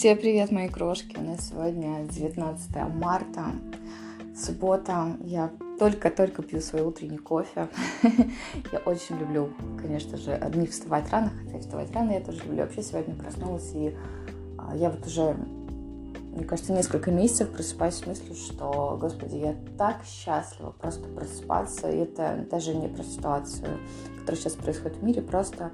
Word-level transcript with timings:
Всем 0.00 0.16
привет, 0.16 0.50
мои 0.50 0.66
крошки! 0.66 1.14
У 1.18 1.22
нас 1.22 1.50
сегодня 1.50 2.06
19 2.06 2.70
марта, 2.94 3.44
суббота. 4.34 5.14
Я 5.20 5.50
только-только 5.78 6.40
пью 6.42 6.62
свой 6.62 6.80
утренний 6.80 7.18
кофе. 7.18 7.68
я 8.72 8.78
очень 8.86 9.18
люблю, 9.18 9.50
конечно 9.78 10.16
же, 10.16 10.40
не 10.54 10.66
вставать 10.68 11.10
рано, 11.10 11.30
хотя 11.44 11.58
и 11.58 11.60
вставать 11.60 11.92
рано 11.92 12.12
я 12.12 12.20
тоже 12.20 12.38
люблю. 12.44 12.62
Вообще 12.62 12.82
сегодня 12.82 13.14
проснулась, 13.14 13.72
и 13.74 13.94
а, 14.56 14.74
я 14.74 14.88
вот 14.88 15.06
уже, 15.06 15.36
мне 16.32 16.46
кажется, 16.46 16.72
несколько 16.72 17.10
месяцев 17.10 17.50
просыпаюсь 17.50 17.96
с 17.96 18.06
мыслью, 18.06 18.34
что, 18.36 18.96
господи, 18.98 19.36
я 19.36 19.54
так 19.76 20.02
счастлива 20.06 20.70
просто 20.70 21.06
просыпаться. 21.10 21.90
И 21.90 21.98
это 21.98 22.46
даже 22.50 22.74
не 22.74 22.88
про 22.88 23.02
ситуацию, 23.02 23.78
которая 24.20 24.40
сейчас 24.40 24.54
происходит 24.54 24.96
в 24.96 25.02
мире, 25.02 25.20
просто 25.20 25.72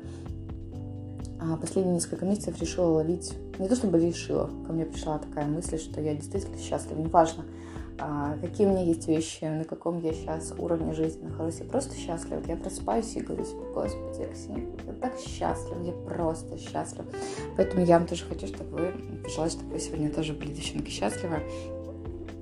последние 1.61 1.95
несколько 1.95 2.25
месяцев 2.25 2.61
решила 2.61 2.87
ловить, 2.87 3.35
не 3.59 3.69
то 3.69 3.77
чтобы 3.77 3.99
решила, 4.01 4.51
ко 4.67 4.73
мне 4.73 4.85
пришла 4.85 5.19
такая 5.19 5.47
мысль, 5.47 5.79
что 5.79 6.01
я 6.01 6.15
действительно 6.15 6.59
счастлива, 6.59 6.99
неважно, 6.99 7.45
а, 7.99 8.37
какие 8.41 8.67
у 8.67 8.71
меня 8.71 8.83
есть 8.83 9.09
вещи, 9.09 9.45
на 9.45 9.65
каком 9.65 10.01
я 10.01 10.13
сейчас 10.13 10.53
уровне 10.59 10.93
жизни 10.93 11.27
нахожусь, 11.27 11.61
я 11.61 11.65
просто 11.65 11.95
счастлива. 11.97 12.43
Я 12.47 12.57
просыпаюсь 12.57 13.17
и 13.17 13.21
говорю 13.21 13.45
себе, 13.45 13.63
господи, 13.73 14.23
Аксинь, 14.23 14.69
я 14.87 14.93
так 14.95 15.19
счастлива, 15.19 15.83
я 15.83 15.93
просто 15.93 16.59
счастлива. 16.59 17.07
Поэтому 17.57 17.85
я 17.85 17.99
вам 17.99 18.07
тоже 18.07 18.25
хочу, 18.25 18.47
чтобы 18.49 18.77
вы, 18.77 19.23
пожелать, 19.23 19.53
чтобы 19.53 19.73
вы 19.73 19.81
сегодня 19.81 20.11
тоже 20.11 20.35
были, 20.35 20.53
девчонки, 20.53 20.91
счастливы. 20.91 21.41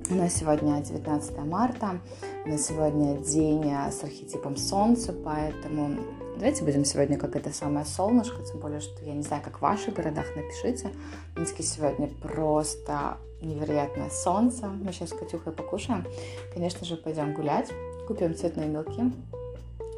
У 0.09 0.15
нас 0.15 0.35
сегодня 0.35 0.81
19 0.81 1.37
марта, 1.45 2.01
у 2.45 2.49
нас 2.49 2.67
сегодня 2.67 3.17
день 3.19 3.65
с 3.65 4.03
архетипом 4.03 4.57
Солнца, 4.57 5.13
поэтому 5.13 5.97
Давайте 6.35 6.65
будем 6.65 6.83
сегодня 6.83 7.17
как 7.17 7.37
это 7.37 7.53
самое 7.53 7.85
солнышко, 7.85 8.43
тем 8.43 8.59
более, 8.59 8.81
что 8.81 9.05
я 9.05 9.13
не 9.13 9.21
знаю, 9.21 9.41
как 9.41 9.59
в 9.59 9.61
ваших 9.61 9.93
городах, 9.93 10.25
напишите. 10.35 10.91
В 11.33 11.39
Минске 11.39 11.63
сегодня 11.63 12.09
просто 12.21 13.17
невероятное 13.41 14.09
солнце. 14.09 14.67
Мы 14.67 14.91
сейчас 14.91 15.11
с 15.11 15.13
Катюхой 15.13 15.53
покушаем. 15.53 16.05
Конечно 16.53 16.85
же, 16.85 16.97
пойдем 16.97 17.33
гулять, 17.33 17.71
купим 18.05 18.35
цветные 18.35 18.67
мелки 18.67 19.13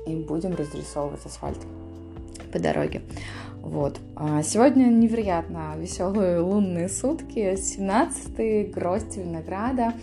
и 0.05 0.15
будем 0.15 0.53
разрисовывать 0.53 1.25
асфальт 1.25 1.59
по 2.51 2.59
дороге. 2.59 3.01
Вот. 3.61 3.99
А 4.15 4.43
сегодня 4.43 4.85
невероятно 4.85 5.73
веселые 5.77 6.39
лунные 6.39 6.87
сутки, 6.87 7.53
17-й, 7.55 8.71
гроздь 8.71 9.17
винограда. 9.17 9.93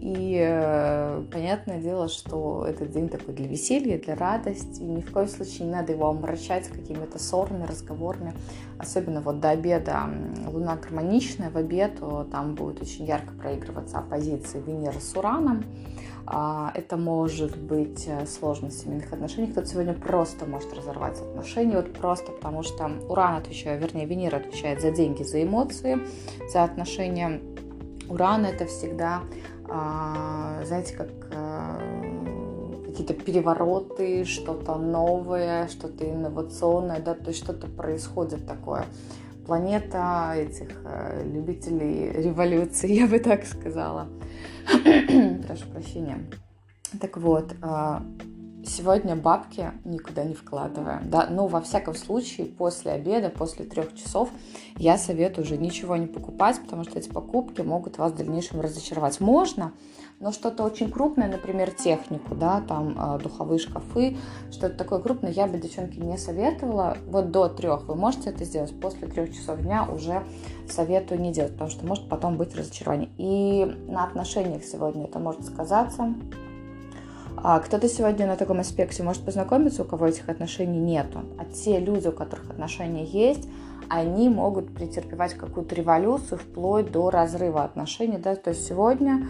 И 0.00 0.36
э, 0.44 1.22
понятное 1.30 1.80
дело, 1.80 2.08
что 2.08 2.66
этот 2.68 2.90
день 2.90 3.08
такой 3.08 3.34
для 3.34 3.46
веселья, 3.46 3.96
для 4.00 4.16
радости. 4.16 4.82
Ни 4.82 5.00
в 5.00 5.12
коем 5.12 5.28
случае 5.28 5.66
не 5.66 5.72
надо 5.72 5.92
его 5.92 6.08
омрачать 6.08 6.66
какими-то 6.66 7.20
ссорами, 7.20 7.64
разговорами. 7.64 8.34
Особенно 8.78 9.20
вот 9.20 9.38
до 9.38 9.50
обеда 9.50 10.10
луна 10.52 10.74
гармоничная, 10.74 11.50
в 11.50 11.56
обед 11.56 12.00
там 12.32 12.56
будет 12.56 12.82
очень 12.82 13.04
ярко 13.04 13.32
проигрываться 13.34 13.98
оппозиции 13.98 14.60
Венеры 14.60 14.98
с 15.00 15.16
Ураном. 15.16 15.62
А, 16.26 16.70
это 16.74 16.96
может 16.96 17.56
быть 17.56 18.04
э, 18.06 18.26
сложность 18.26 18.78
в 18.78 18.84
семейных 18.84 19.12
отношениях. 19.12 19.52
Кто-то 19.52 19.66
сегодня 19.66 19.94
просто 19.94 20.46
может 20.46 20.72
разорвать 20.72 21.20
отношения, 21.20 21.76
вот 21.76 21.92
просто 21.92 22.32
потому 22.32 22.62
что 22.62 22.90
Уран 23.08 23.36
отвечает, 23.36 23.80
вернее, 23.80 24.06
Венера 24.06 24.36
отвечает 24.36 24.80
за 24.80 24.90
деньги, 24.90 25.22
за 25.22 25.42
эмоции, 25.42 25.98
за 26.52 26.64
отношения. 26.64 27.40
Уран 28.08 28.44
это 28.44 28.66
всегда 28.66 29.22
а, 29.68 30.62
знаете, 30.64 30.94
как 30.94 31.08
а, 31.34 31.80
какие-то 32.86 33.14
перевороты, 33.14 34.24
что-то 34.24 34.76
новое, 34.76 35.66
что-то 35.68 36.04
инновационное, 36.04 37.00
да, 37.00 37.14
то 37.14 37.28
есть 37.28 37.42
что-то 37.42 37.66
происходит 37.68 38.46
такое. 38.46 38.84
Планета 39.46 40.34
этих 40.36 40.68
а, 40.84 41.22
любителей 41.24 42.12
революции, 42.12 42.92
я 42.92 43.06
бы 43.06 43.18
так 43.18 43.44
сказала. 43.44 44.08
Прошу 45.46 45.66
прощения. 45.72 46.18
Так 47.00 47.16
вот, 47.16 47.54
сегодня 48.66 49.16
бабки 49.16 49.72
никуда 49.84 50.24
не 50.24 50.34
вкладываем, 50.34 51.10
да, 51.10 51.26
но 51.28 51.46
во 51.46 51.60
всяком 51.60 51.94
случае 51.94 52.46
после 52.46 52.92
обеда, 52.92 53.30
после 53.30 53.64
трех 53.64 53.94
часов 53.94 54.30
я 54.76 54.98
советую 54.98 55.44
уже 55.44 55.56
ничего 55.56 55.96
не 55.96 56.06
покупать, 56.06 56.60
потому 56.60 56.84
что 56.84 56.98
эти 56.98 57.08
покупки 57.08 57.60
могут 57.60 57.98
вас 57.98 58.12
в 58.12 58.16
дальнейшем 58.16 58.60
разочаровать. 58.60 59.20
Можно, 59.20 59.72
но 60.20 60.30
что-то 60.30 60.62
очень 60.62 60.90
крупное, 60.90 61.28
например, 61.28 61.72
технику, 61.72 62.34
да, 62.34 62.60
там 62.60 62.96
э, 62.96 63.18
духовые 63.18 63.58
шкафы, 63.58 64.16
что-то 64.50 64.76
такое 64.76 65.00
крупное, 65.00 65.32
я 65.32 65.46
бы, 65.46 65.58
девчонки, 65.58 65.98
не 65.98 66.16
советовала. 66.16 66.96
Вот 67.08 67.32
до 67.32 67.48
трех 67.48 67.88
вы 67.88 67.96
можете 67.96 68.30
это 68.30 68.44
сделать, 68.44 68.78
после 68.80 69.08
трех 69.08 69.34
часов 69.34 69.60
дня 69.60 69.84
уже 69.84 70.22
советую 70.68 71.20
не 71.20 71.32
делать, 71.32 71.52
потому 71.52 71.70
что 71.70 71.84
может 71.84 72.08
потом 72.08 72.36
быть 72.36 72.54
разочарование. 72.54 73.10
И 73.18 73.64
на 73.88 74.04
отношениях 74.04 74.64
сегодня 74.64 75.04
это 75.04 75.18
может 75.18 75.44
сказаться, 75.44 76.14
а 77.36 77.58
кто-то 77.60 77.88
сегодня 77.88 78.26
на 78.26 78.36
таком 78.36 78.60
аспекте 78.60 79.02
может 79.02 79.24
познакомиться, 79.24 79.82
у 79.82 79.84
кого 79.84 80.06
этих 80.06 80.28
отношений 80.28 80.78
нету. 80.78 81.20
А 81.38 81.44
те 81.44 81.80
люди, 81.80 82.08
у 82.08 82.12
которых 82.12 82.50
отношения 82.50 83.04
есть, 83.04 83.48
они 83.88 84.28
могут 84.28 84.74
претерпевать 84.74 85.34
какую-то 85.34 85.74
революцию 85.74 86.38
вплоть 86.38 86.90
до 86.90 87.10
разрыва 87.10 87.64
отношений. 87.64 88.18
Да? 88.18 88.36
То 88.36 88.50
есть 88.50 88.66
сегодня 88.66 89.28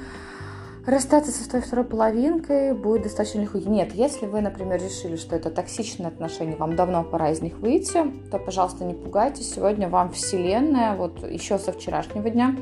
расстаться 0.86 1.30
со 1.30 1.44
своей 1.44 1.64
второй 1.64 1.84
половинкой 1.84 2.74
будет 2.74 3.04
достаточно 3.04 3.40
легко. 3.40 3.58
Нет, 3.58 3.94
если 3.94 4.26
вы, 4.26 4.40
например, 4.40 4.82
решили, 4.82 5.16
что 5.16 5.36
это 5.36 5.50
токсичные 5.50 6.08
отношения, 6.08 6.56
вам 6.56 6.76
давно 6.76 7.04
пора 7.04 7.30
из 7.30 7.40
них 7.40 7.58
выйти, 7.58 8.04
то, 8.30 8.38
пожалуйста, 8.38 8.84
не 8.84 8.94
пугайтесь. 8.94 9.52
Сегодня 9.54 9.88
вам 9.88 10.10
Вселенная, 10.10 10.96
вот 10.96 11.26
еще 11.28 11.58
со 11.58 11.72
вчерашнего 11.72 12.28
дня, 12.30 12.56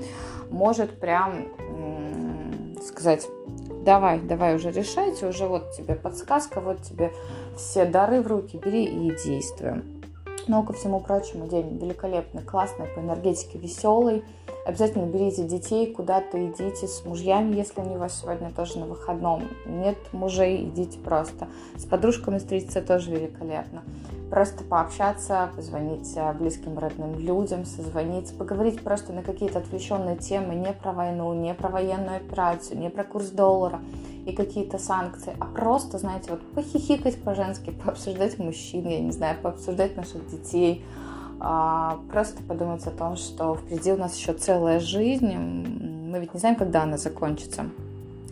может 0.50 1.00
прям 1.00 1.46
сказать, 2.82 3.26
давай, 3.84 4.20
давай 4.20 4.56
уже 4.56 4.70
решайте, 4.70 5.26
уже 5.26 5.46
вот 5.46 5.72
тебе 5.72 5.94
подсказка, 5.94 6.60
вот 6.60 6.82
тебе 6.82 7.12
все 7.56 7.84
дары 7.84 8.20
в 8.20 8.26
руки, 8.26 8.56
бери 8.56 8.84
и 8.84 9.10
действуем. 9.24 9.99
Но 10.50 10.64
ко 10.64 10.72
всему 10.72 10.98
прочему, 10.98 11.46
день 11.46 11.78
великолепный, 11.78 12.42
классный, 12.42 12.86
по 12.86 12.98
энергетике 12.98 13.56
веселый. 13.56 14.24
Обязательно 14.66 15.06
берите 15.06 15.44
детей, 15.44 15.94
куда-то 15.94 16.44
идите 16.44 16.88
с 16.88 17.04
мужьями, 17.04 17.54
если 17.54 17.80
они 17.80 17.94
у 17.94 18.00
вас 18.00 18.20
сегодня 18.20 18.50
тоже 18.50 18.80
на 18.80 18.86
выходном. 18.86 19.44
Нет 19.64 19.96
мужей, 20.10 20.64
идите 20.64 20.98
просто. 20.98 21.46
С 21.76 21.84
подружками 21.84 22.38
встретиться 22.38 22.82
тоже 22.82 23.12
великолепно 23.12 23.84
просто 24.28 24.62
пообщаться, 24.62 25.50
позвонить 25.56 26.12
э, 26.14 26.32
близким 26.34 26.78
родным 26.78 27.18
людям, 27.18 27.64
созвониться, 27.64 28.32
поговорить 28.32 28.80
просто 28.80 29.12
на 29.12 29.22
какие-то 29.22 29.58
отвлеченные 29.58 30.16
темы, 30.16 30.54
не 30.54 30.72
про 30.72 30.92
войну, 30.92 31.34
не 31.34 31.52
про 31.52 31.68
военную 31.68 32.16
операцию, 32.18 32.78
не 32.78 32.90
про 32.90 33.02
курс 33.02 33.30
доллара 33.30 33.80
и 34.26 34.32
какие-то 34.32 34.78
санкции, 34.78 35.34
а 35.40 35.46
просто, 35.46 35.98
знаете, 35.98 36.30
вот 36.30 36.40
похихикать 36.52 37.20
по-женски, 37.22 37.70
пообсуждать 37.70 38.38
мужчин, 38.38 38.88
я 38.88 39.00
не 39.00 39.12
знаю, 39.12 39.36
пообсуждать 39.40 39.96
наших 39.96 40.28
детей, 40.30 40.84
а, 41.38 41.98
просто 42.10 42.42
подумать 42.42 42.86
о 42.86 42.90
том, 42.90 43.16
что 43.16 43.56
впереди 43.56 43.92
у 43.92 43.96
нас 43.96 44.16
еще 44.16 44.34
целая 44.34 44.78
жизнь, 44.78 45.32
мы 45.32 46.20
ведь 46.20 46.34
не 46.34 46.40
знаем, 46.40 46.56
когда 46.56 46.82
она 46.82 46.98
закончится. 46.98 47.70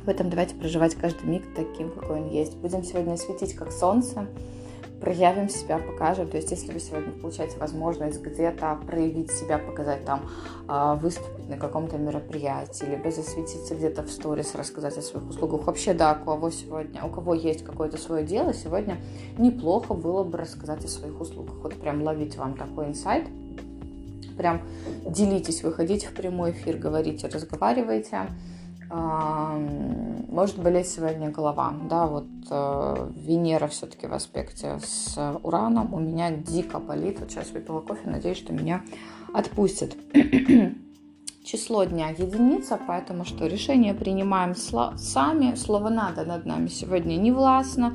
Поэтому 0.05 0.31
давайте 0.31 0.55
проживать 0.55 0.95
каждый 0.95 1.27
миг 1.27 1.43
таким, 1.55 1.91
какой 1.91 2.21
он 2.23 2.29
есть. 2.29 2.57
Будем 2.57 2.83
сегодня 2.83 3.17
светить, 3.17 3.55
как 3.55 3.73
солнце, 3.73 4.27
проявим 5.01 5.49
себя, 5.49 5.79
покажем. 5.79 6.29
То 6.29 6.37
есть, 6.37 6.51
если 6.51 6.73
вы 6.73 6.81
сегодня 6.81 7.13
получаете 7.13 7.59
возможность 7.59 8.21
где-то 8.21 8.79
проявить 8.87 9.31
себя, 9.31 9.59
показать 9.59 10.05
там, 10.05 10.29
а, 10.67 10.97
выступить 10.97 11.49
на 11.49 11.57
каком-то 11.57 11.99
мероприятии, 11.99 12.85
либо 12.85 13.11
засветиться 13.11 13.75
где-то 13.75 14.03
в 14.03 14.11
сторис, 14.11 14.55
рассказать 14.55 14.97
о 14.99 15.03
своих 15.03 15.29
услугах. 15.29 15.67
Вообще, 15.67 15.95
да, 15.95 16.19
у 16.21 16.25
кого 16.25 16.51
сегодня, 16.51 17.05
у 17.05 17.11
кого 17.11 17.35
есть 17.35 17.65
какое-то 17.65 17.97
свое 17.99 18.25
дело, 18.25 18.53
сегодня 18.53 18.99
неплохо 19.39 19.95
было 19.95 20.25
бы 20.25 20.39
рассказать 20.39 20.85
о 20.85 20.89
своих 20.89 21.21
услугах. 21.21 21.55
Вот 21.63 21.75
прям 21.75 22.03
ловить 22.03 22.37
вам 22.37 22.55
такой 22.55 22.89
инсайт, 22.89 23.27
прям 24.37 24.63
делитесь, 25.07 25.63
выходите 25.63 26.09
в 26.09 26.15
прямой 26.15 26.53
эфир, 26.53 26.77
говорите, 26.77 27.29
разговаривайте 27.29 28.29
может 28.91 30.59
болеть 30.59 30.89
сегодня 30.89 31.31
голова. 31.31 31.75
Да, 31.89 32.07
вот 32.07 32.27
э, 32.51 33.11
Венера 33.17 33.67
все-таки 33.67 34.07
в 34.07 34.15
аспекте 34.15 34.79
с 34.83 35.19
Ураном 35.43 35.93
у 35.93 36.01
меня 36.01 36.31
дико 36.31 36.79
болит. 36.79 37.21
Вот 37.21 37.31
сейчас 37.31 37.51
выпила 37.51 37.81
кофе, 37.81 38.09
надеюсь, 38.09 38.39
что 38.39 38.53
меня 38.53 38.83
отпустит. 39.35 39.97
Число 41.45 41.85
дня 41.85 42.11
единица, 42.11 42.79
поэтому 42.87 43.25
что 43.25 43.47
решение 43.47 43.95
принимаем 43.95 44.55
сами. 44.55 45.55
Слово 45.55 45.89
«надо» 45.89 46.25
над 46.25 46.47
нами 46.47 46.69
сегодня 46.69 47.17
не 47.17 47.33
властно. 47.33 47.95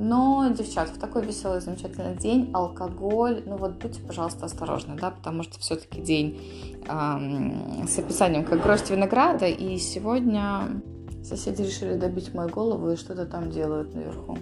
Но, 0.00 0.48
девчат, 0.56 0.90
в 0.90 0.98
такой 1.00 1.26
веселый, 1.26 1.60
замечательный 1.60 2.14
день 2.14 2.50
алкоголь, 2.54 3.42
ну 3.44 3.56
вот 3.56 3.72
будьте, 3.82 4.00
пожалуйста, 4.00 4.46
осторожны, 4.46 4.94
да, 4.94 5.10
потому 5.10 5.42
что 5.42 5.58
все-таки 5.58 6.00
день 6.00 6.40
эм, 6.86 7.88
с 7.88 7.98
описанием 7.98 8.44
как 8.44 8.62
гроздь 8.62 8.88
винограда, 8.90 9.46
и 9.46 9.76
сегодня 9.78 10.80
соседи 11.24 11.62
решили 11.62 11.94
добить 11.94 12.32
мою 12.32 12.48
голову 12.48 12.92
и 12.92 12.96
что-то 12.96 13.26
там 13.26 13.50
делают 13.50 13.92
наверху. 13.92 14.38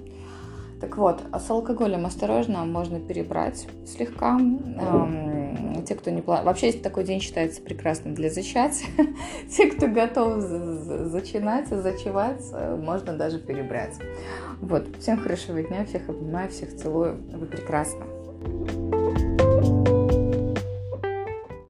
Так 0.86 0.98
вот, 0.98 1.20
а 1.32 1.40
с 1.40 1.50
алкоголем 1.50 2.06
осторожно, 2.06 2.64
можно 2.64 3.00
перебрать 3.00 3.66
слегка. 3.84 4.38
Эм, 4.38 5.84
те, 5.84 5.96
кто 5.96 6.12
не 6.12 6.22
планирует... 6.22 6.46
Вообще, 6.46 6.70
такой 6.74 7.02
день 7.02 7.20
считается 7.20 7.60
прекрасным 7.60 8.14
для 8.14 8.30
зачатия, 8.30 8.86
те, 9.50 9.66
кто 9.66 9.88
готов 9.88 10.40
зачинать, 10.40 11.66
зачевать, 11.66 12.44
э, 12.52 12.76
можно 12.76 13.14
даже 13.14 13.40
перебрать. 13.40 13.96
Вот, 14.60 14.86
всем 15.00 15.18
хорошего 15.18 15.60
дня, 15.60 15.84
всех 15.86 16.08
обнимаю, 16.08 16.50
всех 16.50 16.76
целую, 16.76 17.20
вы 17.32 17.46
прекрасны. 17.46 18.04